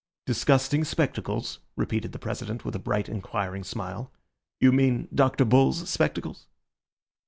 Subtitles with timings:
[0.25, 4.11] "Disgusting spectacles?" repeated the President, with a bright, inquiring smile.
[4.59, 5.45] "You mean Dr.
[5.45, 6.47] Bull's spectacles?"